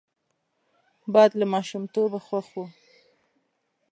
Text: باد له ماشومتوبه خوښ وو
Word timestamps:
باد 1.13 1.31
له 1.39 1.45
ماشومتوبه 1.53 2.19
خوښ 2.27 2.47
وو 2.55 2.65